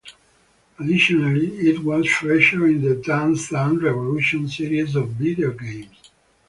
Additionally, 0.79 1.55
it 1.59 1.83
was 1.83 2.09
featured 2.11 2.63
in 2.67 2.81
the 2.81 2.95
"Dance 2.95 3.49
Dance 3.49 3.83
Revolution" 3.83 4.47
series 4.47 4.95
of 4.95 5.09
video 5.09 5.51
games. 5.51 6.09